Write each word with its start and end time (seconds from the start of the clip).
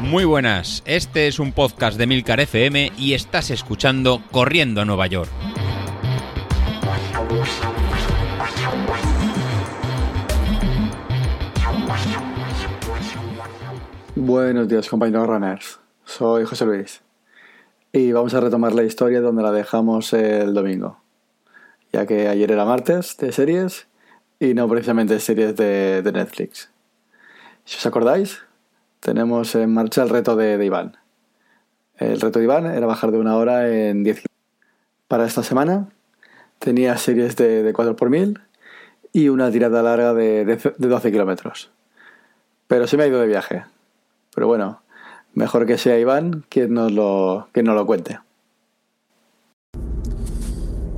Muy 0.00 0.24
buenas, 0.24 0.82
este 0.86 1.26
es 1.26 1.40
un 1.40 1.52
podcast 1.52 1.98
de 1.98 2.06
Milcar 2.06 2.38
FM 2.38 2.92
y 2.96 3.14
estás 3.14 3.50
escuchando 3.50 4.22
Corriendo 4.30 4.80
a 4.80 4.84
Nueva 4.84 5.08
York. 5.08 5.28
Buenos 14.14 14.68
días 14.68 14.88
compañeros 14.88 15.26
runners, 15.26 15.80
soy 16.04 16.44
José 16.44 16.64
Luis 16.66 17.02
y 17.92 18.12
vamos 18.12 18.32
a 18.34 18.40
retomar 18.40 18.74
la 18.74 18.84
historia 18.84 19.20
donde 19.20 19.42
la 19.42 19.52
dejamos 19.52 20.12
el 20.12 20.54
domingo, 20.54 21.00
ya 21.92 22.06
que 22.06 22.28
ayer 22.28 22.52
era 22.52 22.64
martes 22.64 23.16
de 23.16 23.32
series 23.32 23.88
y 24.38 24.54
no 24.54 24.68
precisamente 24.68 25.18
series 25.18 25.56
de, 25.56 26.02
de 26.02 26.12
Netflix. 26.12 26.70
Si 27.66 27.78
os 27.78 27.84
acordáis, 27.84 28.42
tenemos 29.00 29.56
en 29.56 29.74
marcha 29.74 30.04
el 30.04 30.08
reto 30.08 30.36
de, 30.36 30.64
Iván. 30.64 30.96
El 31.96 32.20
reto 32.20 32.38
de 32.38 32.44
Iván 32.44 32.64
era 32.66 32.86
bajar 32.86 33.10
de 33.10 33.18
una 33.18 33.36
hora 33.36 33.68
en 33.68 34.04
10 34.04 34.22
Para 35.08 35.26
esta 35.26 35.42
semana 35.42 35.88
tenía 36.60 36.96
series 36.96 37.34
de, 37.34 37.64
de 37.64 37.72
4 37.72 37.96
por 37.96 38.08
1000 38.08 38.38
y 39.12 39.30
una 39.30 39.50
tirada 39.50 39.82
larga 39.82 40.14
de, 40.14 40.44
de, 40.44 40.74
12 40.78 41.10
kilómetros. 41.10 41.72
Pero 42.68 42.86
se 42.86 42.96
me 42.96 43.02
ha 43.02 43.08
ido 43.08 43.20
de 43.20 43.26
viaje. 43.26 43.64
Pero 44.32 44.46
bueno, 44.46 44.82
mejor 45.34 45.66
que 45.66 45.76
sea 45.76 45.98
Iván 45.98 46.44
quien 46.48 46.72
nos 46.72 46.92
lo, 46.92 47.48
quien 47.50 47.66
nos 47.66 47.74
lo 47.74 47.84
cuente. 47.84 48.20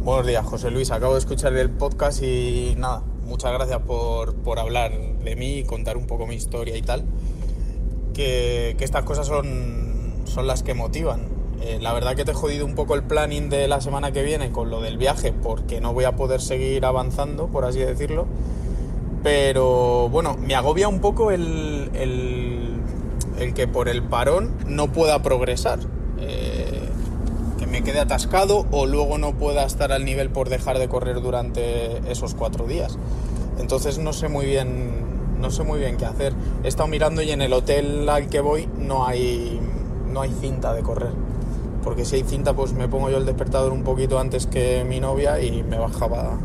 Buenos 0.03 0.27
días, 0.27 0.45
José 0.45 0.71
Luis. 0.71 0.91
Acabo 0.91 1.15
de 1.15 1.21
escuchar 1.21 1.57
el 1.57 1.71
podcast 1.71 2.23
y 2.23 2.75
nada, 2.77 3.03
muchas 3.29 3.53
gracias 3.53 3.81
por, 3.83 4.35
por 4.35 4.59
hablar 4.59 4.93
de 5.23 5.37
mí 5.37 5.59
y 5.59 5.65
contar 5.65 5.97
un 5.97 6.07
poco 6.07 6.27
mi 6.27 6.35
historia 6.35 6.77
y 6.77 6.83
tal 6.83 7.05
que, 8.19 8.77
estas 8.81 9.05
cosas 9.05 9.27
son, 9.27 10.13
son 10.25 10.47
las 10.47 10.63
que 10.63 10.75
motivan. 10.75 11.21
Eh, 11.63 11.79
la 11.81 11.93
verdad 11.93 12.15
que 12.15 12.25
te 12.25 12.33
he 12.33 12.35
jodido 12.35 12.67
un 12.67 12.75
poco 12.75 12.95
el 12.95 13.05
planning 13.05 13.49
de 13.49 13.69
la 13.69 13.81
semana 13.81 14.13
que 14.13 14.23
viene 14.23 14.51
con 14.51 14.71
lo 14.71 14.81
del 14.81 14.99
viaje 14.99 15.33
porque 15.33 15.81
no 15.81 15.93
voy 15.93 16.05
a 16.05 16.17
poder 16.17 16.41
seguir 16.41 16.85
avanzando, 16.85 17.47
por 17.47 17.65
así 17.65 17.79
decirlo. 17.79 18.27
Pero 19.23 20.09
bueno, 20.09 20.37
me 20.37 20.55
agobia 20.55 20.89
un 20.89 21.01
poco 21.01 21.31
el, 21.31 21.91
el, 21.95 23.55
que 23.55 23.69
por 23.69 23.89
el 23.89 24.03
parón 24.03 24.53
no 24.67 24.93
pueda 24.93 25.23
progresar. 25.23 25.79
Eh, 26.21 26.58
quede 27.89 28.01
atascado 28.01 28.67
o 28.71 28.85
luego 28.85 29.17
no 29.17 29.33
pueda 29.33 29.65
estar 29.65 29.93
al 29.93 30.05
nivel 30.05 30.29
por 30.29 30.51
dejar 30.51 30.79
de 30.79 30.91
correr 30.91 31.23
durante 31.23 31.97
esos 32.13 32.35
cuatro 32.35 32.67
días. 32.67 32.99
Entonces 33.59 33.99
no 33.99 34.13
sé 34.13 34.29
muy 34.29 34.45
bien 34.45 35.39
no 35.41 35.51
sé 35.51 35.63
muy 35.63 35.79
bien 35.79 35.97
qué 35.97 36.05
hacer. 36.05 36.35
He 36.63 36.69
estado 36.69 36.87
mirando 36.87 37.23
y 37.23 37.31
en 37.31 37.41
el 37.41 37.51
hotel 37.55 38.07
al 38.11 38.29
que 38.29 38.41
voy 38.41 38.69
no 38.79 39.07
hay, 39.07 39.59
no 40.07 40.21
hay 40.21 40.31
cinta 40.39 40.75
de 40.75 40.83
correr. 40.83 41.13
Porque 41.83 42.05
si 42.05 42.17
hay 42.17 42.25
cinta, 42.25 42.53
pues 42.53 42.75
me 42.75 42.89
pongo 42.89 43.09
yo 43.09 43.17
el 43.17 43.25
despertador 43.25 43.73
un 43.73 43.85
poquito 43.85 44.19
antes 44.19 44.47
que 44.47 44.85
mi 44.87 45.01
novia 45.01 45.41
y 45.41 45.63
me 45.63 45.79
bajaba 45.79 46.39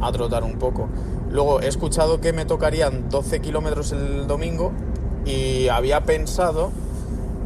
a 0.00 0.12
trotar 0.12 0.44
un 0.44 0.56
poco. 0.56 0.88
Luego 1.32 1.60
he 1.62 1.66
escuchado 1.66 2.20
que 2.20 2.32
me 2.32 2.44
tocarían 2.44 3.08
12 3.08 3.40
kilómetros 3.40 3.90
el 3.90 4.28
domingo 4.28 4.70
y 5.24 5.66
había 5.66 6.04
pensado, 6.04 6.70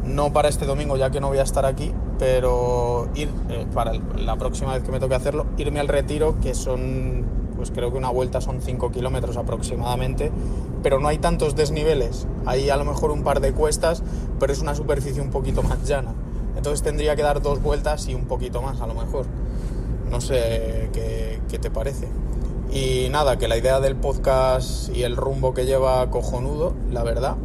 no 0.05 0.31
para 0.31 0.47
este 0.47 0.67
domingo 0.67 0.95
ya 0.95 1.09
que 1.09 1.19
no 1.19 1.29
voy 1.29 1.39
a 1.39 1.43
estar 1.43 1.65
aquí, 1.65 1.91
pero 2.21 3.07
ir 3.15 3.29
eh, 3.49 3.65
para 3.73 3.93
la 3.93 4.35
próxima 4.35 4.73
vez 4.73 4.83
que 4.83 4.91
me 4.91 4.99
toque 4.99 5.15
hacerlo, 5.15 5.47
irme 5.57 5.79
al 5.79 5.87
retiro, 5.87 6.35
que 6.39 6.53
son 6.53 7.25
pues 7.55 7.71
creo 7.71 7.91
que 7.91 7.97
una 7.97 8.11
vuelta 8.11 8.41
son 8.41 8.61
5 8.61 8.91
kilómetros 8.91 9.37
aproximadamente, 9.37 10.31
pero 10.83 10.99
no 10.99 11.07
hay 11.07 11.17
tantos 11.17 11.55
desniveles. 11.55 12.27
Hay 12.45 12.69
a 12.69 12.77
lo 12.77 12.85
mejor 12.85 13.09
un 13.09 13.23
par 13.23 13.39
de 13.39 13.53
cuestas, 13.53 14.03
pero 14.39 14.53
es 14.53 14.61
una 14.61 14.75
superficie 14.75 15.19
un 15.19 15.31
poquito 15.31 15.63
más 15.63 15.83
llana. 15.87 16.13
Entonces 16.55 16.83
tendría 16.83 17.15
que 17.15 17.23
dar 17.23 17.41
dos 17.41 17.59
vueltas 17.59 18.07
y 18.07 18.13
un 18.13 18.25
poquito 18.25 18.61
más 18.61 18.81
a 18.81 18.85
lo 18.85 18.93
mejor. 18.93 19.25
No 20.11 20.21
sé 20.21 20.91
qué, 20.93 21.41
qué 21.49 21.57
te 21.57 21.71
parece. 21.71 22.07
Y 22.71 23.07
nada, 23.09 23.39
que 23.39 23.47
la 23.47 23.57
idea 23.57 23.79
del 23.79 23.95
podcast 23.95 24.95
y 24.95 25.01
el 25.01 25.17
rumbo 25.17 25.55
que 25.55 25.65
lleva 25.65 26.07
cojonudo, 26.11 26.73
la 26.91 27.03
verdad. 27.03 27.37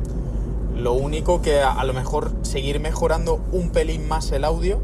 Lo 0.76 0.92
único 0.92 1.41
que 1.41 1.60
a, 1.60 1.82
lo 1.84 1.94
mejor 1.94 2.32
seguir 2.42 2.81
mejorando 2.81 3.41
un 3.53 3.70
pelín 3.70 4.06
más 4.06 4.31
el 4.32 4.44
audio. 4.44 4.78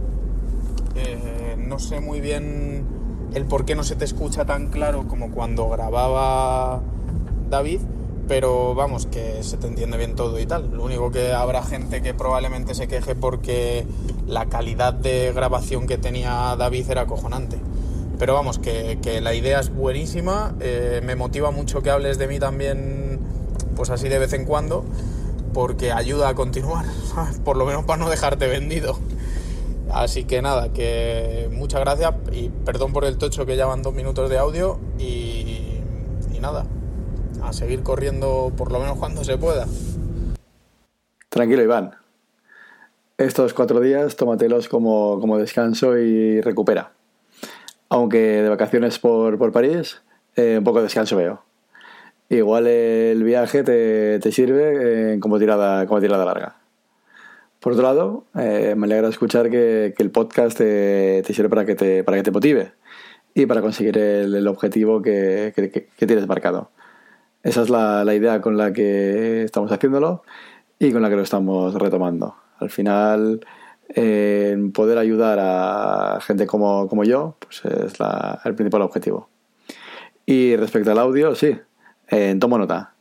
Eh, 0.96 1.56
no 1.58 1.78
sé 1.78 2.00
muy 2.00 2.20
bien 2.20 2.84
el 3.34 3.44
por 3.44 3.64
qué 3.64 3.74
no 3.74 3.84
se 3.84 3.96
te 3.96 4.04
escucha 4.04 4.44
tan 4.44 4.68
claro 4.68 5.06
como 5.08 5.30
cuando 5.30 5.68
grababa 5.68 6.82
David, 7.50 7.80
pero 8.28 8.74
vamos, 8.74 9.06
que 9.06 9.42
se 9.42 9.56
te 9.56 9.66
entiende 9.66 9.96
bien 9.98 10.14
todo 10.16 10.38
y 10.38 10.46
tal. 10.46 10.70
Lo 10.72 10.84
único 10.84 11.10
que 11.10 11.32
habrá 11.32 11.62
gente 11.62 12.02
que 12.02 12.14
probablemente 12.14 12.74
se 12.74 12.88
queje 12.88 13.14
porque 13.14 13.86
la 14.26 14.46
calidad 14.46 14.94
de 14.94 15.32
grabación 15.34 15.86
que 15.86 15.98
tenía 15.98 16.56
David 16.56 16.90
era 16.90 17.02
acojonante. 17.02 17.58
Pero 18.18 18.34
vamos, 18.34 18.58
que, 18.58 19.20
la 19.20 19.34
idea 19.34 19.60
es 19.60 19.74
buenísima, 19.74 20.54
eh, 20.60 21.00
me 21.04 21.16
motiva 21.16 21.50
mucho 21.50 21.82
que 21.82 21.90
hables 21.90 22.18
de 22.18 22.28
mí 22.28 22.38
también, 22.38 23.18
pues 23.74 23.90
así 23.90 24.08
de 24.08 24.18
vez 24.18 24.32
en 24.32 24.44
cuando, 24.44 24.84
porque 25.52 25.92
ayuda 25.92 26.28
a 26.28 26.34
continuar, 26.34 26.86
por 27.44 27.56
lo 27.56 27.66
menos 27.66 27.84
para 27.84 28.02
no 28.02 28.10
dejarte 28.10 28.46
vendido. 28.46 28.98
Así 29.92 30.24
que 30.24 30.40
nada, 30.40 30.72
que 30.72 31.50
muchas 31.52 31.80
gracias 31.80 32.14
y 32.32 32.48
perdón 32.48 32.92
por 32.94 33.04
el 33.04 33.18
tocho 33.18 33.44
que 33.44 33.56
ya 33.56 33.66
van 33.66 33.82
dos 33.82 33.92
minutos 33.92 34.30
de 34.30 34.38
audio 34.38 34.78
y, 34.98 35.80
nada, 36.40 36.66
a 37.42 37.52
seguir 37.52 37.82
corriendo 37.82 38.52
por 38.56 38.72
lo 38.72 38.80
menos 38.80 38.98
cuando 38.98 39.22
se 39.22 39.36
pueda. 39.36 39.66
Tranquilo, 41.28 41.62
Iván. 41.62 41.94
Estos 43.18 43.54
cuatro 43.54 43.80
días 43.80 44.16
tómatelos 44.16 44.68
como, 44.68 45.20
como 45.20 45.38
descanso 45.38 45.96
y 45.98 46.40
recupera. 46.40 46.92
Aunque 47.88 48.18
de 48.18 48.48
vacaciones 48.48 48.98
por, 48.98 49.38
por 49.38 49.52
París, 49.52 50.02
eh, 50.34 50.56
un 50.58 50.64
poco 50.64 50.78
de 50.78 50.84
descanso 50.84 51.16
veo. 51.16 51.44
Igual 52.28 52.66
el 52.66 53.22
viaje 53.24 53.62
te, 53.62 54.18
te 54.18 54.32
sirve 54.32 55.14
eh, 55.14 55.20
como, 55.20 55.38
tirada, 55.38 55.86
como 55.86 56.00
tirada 56.00 56.24
larga. 56.24 56.56
Por 57.60 57.74
otro 57.74 57.84
lado, 57.84 58.24
eh, 58.34 58.74
me 58.76 58.86
alegra 58.86 59.08
escuchar 59.08 59.48
que, 59.48 59.94
el 59.96 60.10
podcast 60.10 60.58
te, 60.58 61.22
sirve 61.24 61.48
para 61.48 61.64
que 61.64 61.76
te, 61.76 62.02
para 62.02 62.16
que 62.16 62.24
te 62.24 62.30
motive 62.32 62.72
y 63.34 63.46
para 63.46 63.60
conseguir 63.60 63.98
el, 63.98 64.48
objetivo 64.48 65.00
que, 65.00 65.52
tienes 65.96 66.26
marcado. 66.26 66.70
Esa 67.44 67.62
es 67.62 67.70
la, 67.70 68.04
idea 68.14 68.40
con 68.40 68.56
la 68.56 68.72
que 68.72 69.44
estamos 69.44 69.70
haciéndolo 69.70 70.24
y 70.80 70.90
con 70.90 71.02
la 71.02 71.08
que 71.08 71.16
lo 71.16 71.22
estamos 71.22 71.74
retomando. 71.74 72.34
Al 72.58 72.70
final, 72.70 73.46
poder 74.74 74.98
ayudar 74.98 75.38
a 75.40 76.18
gente 76.20 76.48
como, 76.48 77.04
yo, 77.04 77.36
pues 77.38 77.64
es 77.64 77.92
el 78.44 78.54
principal 78.56 78.82
objetivo. 78.82 79.28
Y 80.26 80.56
respecto 80.56 80.90
al 80.90 80.98
audio, 80.98 81.36
sí, 81.36 81.56
tomo 82.38 82.58
nota. 82.58 82.94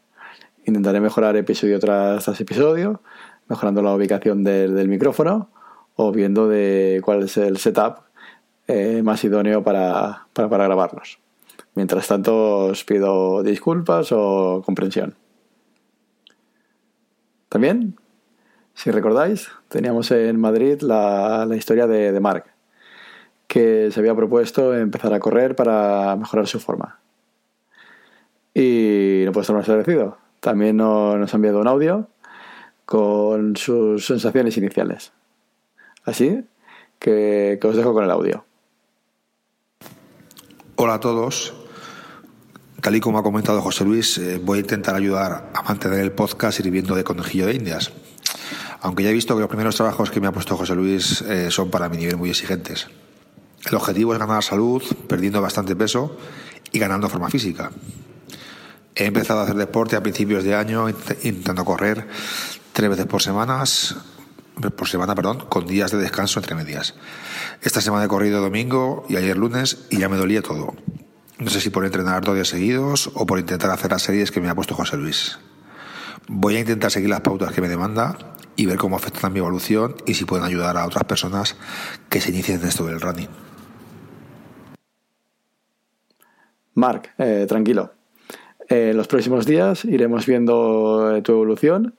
Intentaré 0.66 1.00
mejorar 1.00 1.36
episodio 1.36 1.80
tras 1.80 2.28
episodio 2.40 3.02
mejorando 3.52 3.82
la 3.82 3.94
ubicación 3.94 4.46
del, 4.46 4.88
micrófono 4.88 5.50
o 5.96 6.14
viendo 6.14 6.48
de 6.48 7.02
cuál 7.04 7.24
es 7.24 7.36
el 7.36 7.58
setup 7.58 7.98
eh, 8.68 9.02
más 9.04 9.22
idóneo 9.26 9.62
para, 9.62 10.28
para, 10.32 10.48
grabarlos. 10.48 11.20
Mientras 11.76 12.08
tanto, 12.08 12.68
os 12.68 12.86
pido 12.86 13.44
disculpas 13.44 14.14
o 14.14 14.62
comprensión. 14.66 15.16
También, 17.50 18.00
si 18.74 18.90
recordáis, 18.90 19.50
teníamos 19.68 20.12
en 20.12 20.40
Madrid 20.40 20.82
la, 20.82 21.46
historia 21.52 21.88
de, 21.88 22.14
de, 22.14 22.20
Mark, 22.22 22.46
que 23.48 23.92
se 23.92 24.00
había 24.00 24.16
propuesto 24.16 24.74
empezar 24.74 25.14
a 25.14 25.20
correr 25.20 25.58
para 25.58 26.16
mejorar 26.16 26.48
su 26.48 26.62
forma. 26.62 27.01
Y 28.54 29.24
no 29.26 29.32
puede 29.32 29.42
estar 29.42 29.56
más 29.56 29.68
agradecido. 29.70 30.18
También 30.40 30.78
nos 30.78 31.34
ha 31.34 31.36
enviado 31.36 31.60
un 31.60 31.68
audio 31.68 32.08
con 32.86 33.56
sus 33.56 34.06
sensaciones 34.06 34.58
iniciales. 34.58 35.14
Así 36.04 36.44
que, 37.00 37.60
os 37.64 37.76
dejo 37.76 37.94
con 37.94 38.04
el 38.04 38.12
audio. 38.12 38.46
Hola 40.76 40.96
a 40.96 41.00
todos. 41.00 41.54
Tal 42.82 42.96
y 42.96 43.00
como 43.00 43.20
ha 43.20 43.24
comentado 43.24 43.62
José 43.62 43.86
Luis, 43.86 44.18
eh, 44.18 44.42
voy 44.44 44.58
a 44.58 44.62
intentar 44.62 44.96
ayudar 44.96 45.52
a 45.54 45.62
mantener 45.62 46.00
el 46.00 46.12
podcast 46.12 46.58
sirviendo 46.58 46.96
de 46.96 47.04
conejillo 47.04 47.46
de 47.46 47.54
indias. 47.54 47.94
Aunque 48.82 49.04
ya 49.04 49.12
he 49.12 49.14
visto 49.14 49.36
que 49.36 49.42
los 49.42 49.50
primeros 49.50 49.76
trabajos 49.76 50.10
que 50.10 50.20
me 50.20 50.28
ha 50.28 50.32
puesto 50.32 50.58
José 50.58 50.74
Luis 50.76 51.22
eh, 51.22 51.52
son 51.52 51.70
para 51.70 51.88
mi 51.90 51.98
nivel 51.98 52.18
muy 52.18 52.32
exigentes. 52.32 52.88
El 53.66 53.76
objetivo 53.76 54.14
es 54.14 54.20
ganar 54.20 54.44
salud, 54.44 54.82
perdiendo 55.08 55.40
bastante 55.40 55.76
peso 55.76 56.18
y 56.72 56.80
ganando 56.80 57.08
forma 57.08 57.30
física. 57.30 57.72
He 58.96 59.06
empezado 59.06 59.40
a 59.40 59.44
hacer 59.44 59.56
deporte 59.56 59.96
a 59.96 60.04
principios 60.04 60.44
de 60.44 60.56
año, 60.56 60.90
intentando 60.90 61.66
correr 61.66 62.08
tres 62.74 62.90
veces 62.90 63.06
por 63.06 63.22
semanas 63.22 63.96
por 64.70 64.88
semana, 64.88 65.16
perdón, 65.16 65.46
con 65.50 65.66
días 65.66 65.92
de 65.92 65.98
descanso 65.98 66.40
entre 66.40 66.56
medias. 66.56 66.94
Esta 67.62 67.82
semana 67.82 68.06
he 68.06 68.08
corrido 68.08 68.42
domingo 68.42 69.06
y 69.10 69.16
ayer 69.16 69.38
lunes 69.38 69.86
y 69.90 69.98
ya 69.98 70.10
me 70.10 70.18
dolía 70.18 70.42
todo. 70.42 70.76
No 71.40 71.50
sé 71.50 71.60
si 71.60 71.72
por 71.72 71.86
entrenar 71.86 72.24
dos 72.24 72.36
días 72.36 72.50
seguidos 72.50 73.10
o 73.16 73.26
por 73.26 73.40
intentar 73.40 73.72
hacer 73.72 73.92
las 73.92 74.04
series 74.04 74.30
que 74.30 74.42
me 74.42 74.50
ha 74.50 74.56
puesto 74.56 74.76
José 74.76 74.98
Luis. 74.98 75.40
Voy 76.28 76.58
a 76.58 76.60
intentar 76.60 76.92
seguir 76.92 77.10
las 77.10 77.22
pautas 77.22 77.52
que 77.52 77.62
me 77.62 77.70
demanda 77.70 78.18
y 78.56 78.68
ver 78.68 78.78
cómo 78.78 78.96
afectan 78.96 79.34
mi 79.34 79.40
evolución 79.40 79.96
y 80.06 80.14
si 80.14 80.26
pueden 80.26 80.46
ayudar 80.46 80.78
a 80.78 80.86
otras 80.86 81.06
personas 81.06 81.56
que 82.10 82.22
se 82.22 82.30
inicien 82.30 82.62
en 82.62 82.68
esto 82.68 82.86
del 82.86 83.02
running. 83.02 83.30
Mark, 86.76 87.14
eh, 87.18 87.46
tranquilo. 87.50 87.92
En 88.72 88.96
los 88.96 89.10
próximos 89.10 89.46
días 89.46 89.84
iremos 89.84 90.26
viendo 90.26 91.14
eh, 91.14 91.22
tu 91.22 91.34
evolución 91.34 91.96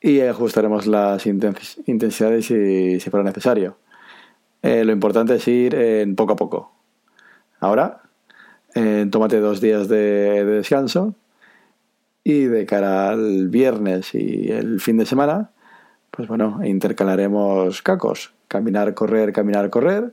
y 0.00 0.18
ajustaremos 0.22 0.88
las 0.88 1.24
intensidades 1.24 2.46
si, 2.46 2.98
fuera 2.98 3.22
necesario. 3.22 3.76
Eh, 4.60 4.84
lo 4.84 4.90
importante 4.90 5.36
es 5.36 5.46
ir 5.46 5.72
en 5.76 6.16
poco 6.16 6.32
a 6.32 6.36
poco. 6.36 6.72
Ahora, 7.60 8.02
tómate 9.12 9.38
dos 9.38 9.60
días 9.60 9.86
de, 9.86 10.44
descanso 10.44 11.14
y 12.24 12.46
de 12.46 12.66
cara 12.66 13.10
al 13.10 13.48
viernes 13.48 14.12
y 14.12 14.50
el 14.50 14.80
fin 14.80 14.96
de 14.96 15.06
semana, 15.06 15.52
pues 16.10 16.26
bueno, 16.26 16.58
intercalaremos 16.64 17.82
cacos. 17.82 18.32
Caminar, 18.48 18.94
correr, 18.94 19.32
caminar, 19.32 19.70
correr, 19.70 20.12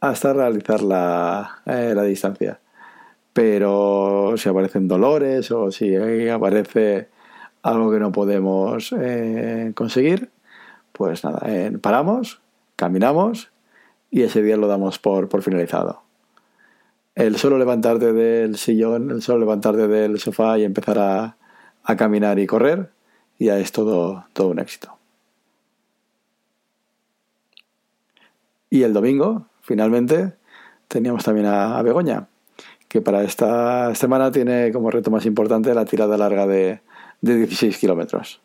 hasta 0.00 0.32
realizar 0.32 0.80
la 0.80 1.60
distancia 2.06 2.60
pero 3.38 4.34
si 4.36 4.48
aparecen 4.48 4.88
dolores 4.88 5.52
o 5.52 5.70
si 5.70 5.94
aparece 6.28 7.08
algo 7.62 7.92
que 7.92 8.00
no 8.00 8.10
podemos 8.10 8.92
eh, 8.98 9.70
conseguir, 9.76 10.30
pues 10.90 11.22
nada, 11.22 11.42
eh, 11.46 11.78
paramos, 11.80 12.40
caminamos 12.74 13.52
y 14.10 14.22
ese 14.22 14.42
día 14.42 14.56
lo 14.56 14.66
damos 14.66 14.98
por, 14.98 15.40
finalizado. 15.40 16.02
El 17.14 17.36
solo 17.36 17.58
levantarte 17.58 18.12
del 18.12 18.56
sillón, 18.56 19.12
el 19.12 19.22
solo 19.22 19.38
levantarte 19.38 19.86
del 19.86 20.18
sofá 20.18 20.58
y 20.58 20.64
empezar 20.64 20.98
a, 20.98 21.36
a 21.84 21.96
caminar 21.96 22.40
y 22.40 22.46
correr, 22.48 22.90
ya 23.38 23.56
es 23.60 23.70
todo, 23.70 24.24
todo 24.32 24.48
un 24.48 24.58
éxito. 24.58 24.98
Y 28.68 28.82
el 28.82 28.92
domingo, 28.92 29.46
finalmente, 29.62 30.32
teníamos 30.88 31.22
también 31.22 31.46
a 31.46 31.80
Begoña 31.82 32.26
que 32.88 33.00
para 33.00 33.22
esta 33.22 33.94
semana 33.94 34.32
tiene 34.32 34.72
como 34.72 34.90
reto 34.90 35.10
más 35.10 35.26
importante 35.26 35.74
la 35.74 35.84
tirada 35.84 36.16
larga 36.16 36.46
de, 36.46 36.80
16 37.20 37.78
kilómetros. 37.78 38.40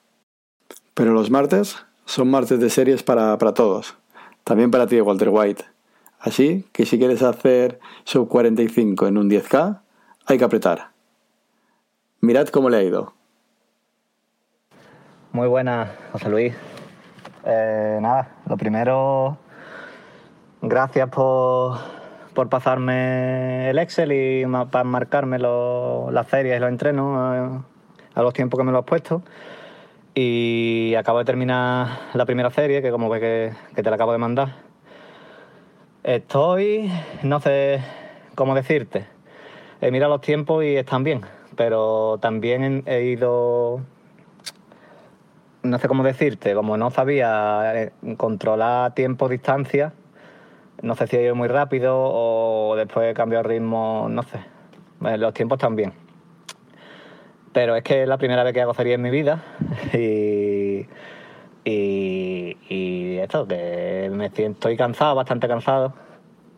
Pero 0.94 1.14
los 1.14 1.30
martes 1.30 1.78
son 2.06 2.30
martes 2.30 2.60
de 2.60 2.70
series 2.70 3.04
para, 3.04 3.38
todos, 3.54 3.96
también 4.44 4.72
para 4.72 4.88
ti, 4.88 5.00
Walter 5.00 5.30
White. 5.30 5.64
Así 6.20 6.66
que 6.72 6.86
si 6.86 6.98
quieres 6.98 7.22
hacer 7.22 7.80
sub 8.04 8.28
45 8.28 9.08
en 9.08 9.18
un 9.18 9.30
10K, 9.30 9.82
hay 10.26 10.38
que 10.38 10.44
apretar. 10.44 10.92
Mirad 12.22 12.48
cómo 12.48 12.70
le 12.70 12.78
ha 12.78 12.84
ido. 12.84 13.14
Muy 15.34 15.48
buena, 15.48 15.92
José 16.12 16.30
Luis. 16.30 16.54
Eh, 17.46 18.00
nada, 18.02 18.30
lo 18.48 18.56
primero, 18.56 19.38
gracias 20.62 21.10
por, 21.10 21.78
por 22.34 22.50
pasarme 22.50 23.70
el 23.70 23.80
Excel 23.80 24.12
y 24.12 24.46
para 24.72 24.84
marcarme 24.84 25.40
las 25.40 26.28
ferias 26.28 26.58
y 26.58 26.60
los 26.60 26.70
entrenos 26.70 27.36
eh, 27.36 27.60
a, 28.16 28.22
los 28.22 28.34
tiempos 28.34 28.58
que 28.58 28.64
me 28.64 28.72
lo 28.72 28.80
has 28.80 28.86
puesto. 28.86 29.22
Y 30.16 30.94
acabo 30.96 31.20
de 31.20 31.26
terminar 31.26 31.88
la 32.14 32.26
primera 32.26 32.52
serie, 32.52 32.82
que 32.82 32.92
como 32.92 33.10
ves 33.10 33.22
que, 33.74 33.82
te 33.82 33.90
la 33.90 33.96
acabo 33.96 34.12
de 34.12 34.18
mandar. 34.18 34.50
Estoy, 36.04 36.92
no 37.24 37.40
sé 37.40 37.82
cómo 38.36 38.54
decirte. 38.56 39.08
He 39.82 39.92
mirado 39.92 40.14
los 40.14 40.22
tiempos 40.22 40.64
y 40.64 40.76
están 40.76 41.04
bien, 41.04 41.22
pero 41.56 42.18
también 42.20 42.84
he 42.86 43.04
ido 43.04 43.82
no 45.64 45.80
sé 45.80 45.88
cómo 45.88 46.04
decirte, 46.04 46.54
como 46.54 46.76
no 46.78 46.92
sabía 46.92 47.72
eh, 47.74 47.92
controlar 48.18 48.94
tiempo, 48.94 49.30
distancia, 49.30 49.94
no 50.84 50.96
sé 50.96 51.08
si 51.08 51.16
he 51.16 51.24
ido 51.24 51.34
muy 51.34 51.48
rápido 51.48 51.96
o 51.98 52.76
después 52.76 53.10
he 53.10 53.14
cambiado 53.14 53.44
el 53.44 53.50
ritmo, 53.50 54.08
no 54.10 54.22
sé. 54.22 54.40
Eh, 55.06 55.18
los 55.18 55.34
tiempos 55.34 55.58
también. 55.58 55.94
Pero 57.54 57.76
es 57.76 57.84
que 57.84 58.04
es 58.04 58.08
la 58.08 58.18
primera 58.18 58.44
vez 58.44 58.54
que 58.54 58.62
hago 58.62 58.74
serie 58.74 58.96
en 58.96 59.02
mi 59.02 59.10
vida 59.10 59.42
y, 59.94 60.88
y, 61.64 63.18
esto, 63.18 63.48
que 63.48 64.10
me 64.12 64.30
siento, 64.30 64.58
estoy 64.58 64.76
cansado, 64.76 65.16
bastante 65.16 65.48
cansado. 65.48 65.94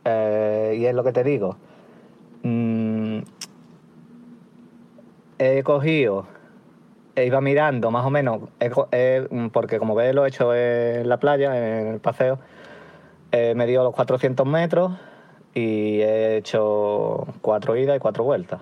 Eh, 0.04 0.76
y 0.80 0.86
es 0.86 0.96
lo 0.96 1.04
que 1.04 1.12
te 1.12 1.24
digo. 1.24 1.58
Mm, 2.42 3.20
he 5.38 5.62
cogido, 5.64 6.26
e 7.16 7.28
iba 7.28 7.42
mirando 7.42 7.92
más 7.92 8.06
o 8.06 8.10
menos, 8.10 8.42
porque 9.52 9.78
como 9.78 9.94
ves 9.94 10.16
lo 10.16 10.26
he 10.26 10.30
hecho 10.30 10.56
en 10.56 11.08
la 11.08 11.18
playa, 11.18 11.56
en 11.58 11.88
el 11.88 12.00
paseo, 12.00 12.40
He 13.36 13.54
medido 13.54 13.84
los 13.84 13.94
400 13.94 14.48
metros 14.48 14.94
y 15.54 16.00
he 16.00 16.38
hecho 16.38 17.28
cuatro 17.42 17.76
idas 17.76 17.98
y 17.98 18.00
cuatro 18.00 18.24
vueltas. 18.24 18.62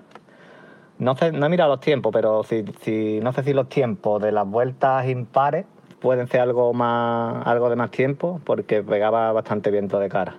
No 0.98 1.14
he 1.20 1.48
mirado 1.48 1.70
los 1.70 1.80
tiempos, 1.80 2.12
pero 2.12 2.42
si, 2.42 3.20
no 3.20 3.32
sé 3.32 3.44
si 3.44 3.52
los 3.52 3.68
tiempos 3.68 4.20
de 4.20 4.32
las 4.32 4.48
vueltas 4.48 5.08
impares 5.08 5.66
pueden 6.00 6.26
ser 6.26 6.40
algo, 6.40 6.72
más, 6.72 7.46
algo 7.46 7.70
de 7.70 7.76
más 7.76 7.92
tiempo, 7.92 8.40
porque 8.44 8.82
pegaba 8.82 9.30
bastante 9.30 9.70
viento 9.70 10.00
de 10.00 10.08
cara. 10.08 10.38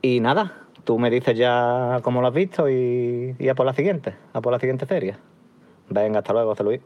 Y 0.00 0.20
nada, 0.20 0.64
tú 0.84 0.98
me 0.98 1.10
dices 1.10 1.36
ya 1.36 2.00
cómo 2.02 2.22
lo 2.22 2.28
has 2.28 2.34
visto 2.34 2.70
y, 2.70 3.36
y 3.38 3.48
a 3.50 3.54
por 3.54 3.66
la 3.66 3.74
siguiente, 3.74 4.14
a 4.32 4.40
por 4.40 4.50
la 4.50 4.58
siguiente 4.58 4.86
serie. 4.86 5.16
Venga, 5.90 6.20
hasta 6.20 6.32
luego, 6.32 6.52
José 6.52 6.64
Luis. 6.64 6.80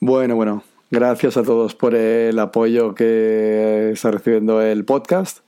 Bueno, 0.00 0.34
bueno, 0.34 0.62
Gracias 0.90 1.36
a 1.36 1.42
todos 1.42 1.74
por 1.74 1.96
el 1.96 2.38
apoyo 2.38 2.94
que 2.94 3.90
está 3.92 4.12
recibiendo 4.12 4.62
el 4.62 4.84
podcast 4.84 5.40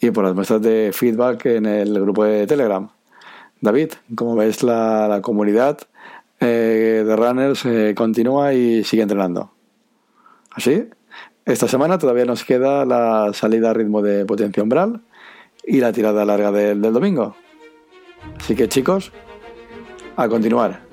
y 0.00 0.10
por 0.10 0.24
las 0.24 0.34
muestras 0.34 0.60
de 0.60 0.90
feedback 0.92 1.46
en 1.46 1.66
el 1.66 2.00
grupo 2.00 2.24
de 2.24 2.48
Telegram. 2.48 2.88
David, 3.60 3.92
como 4.16 4.34
ves, 4.34 4.64
la, 4.64 5.20
comunidad 5.22 5.78
eh, 6.40 7.04
de 7.06 7.16
runners 7.16 7.64
eh, 7.64 7.94
continúa 7.96 8.54
y 8.54 8.82
sigue 8.82 9.02
entrenando. 9.02 9.52
Así, 10.50 10.88
esta 11.44 11.68
semana 11.68 11.98
todavía 11.98 12.24
nos 12.24 12.42
queda 12.42 12.84
la 12.84 13.30
salida 13.34 13.70
a 13.70 13.74
ritmo 13.74 14.02
de 14.02 14.24
potencia 14.24 14.64
umbral 14.64 15.00
y 15.64 15.78
la 15.78 15.92
tirada 15.92 16.24
larga 16.24 16.50
del 16.50 16.82
domingo. 16.82 17.36
Así 18.40 18.56
que 18.56 18.68
chicos, 18.68 19.12
a 20.16 20.28
continuar. 20.28 20.91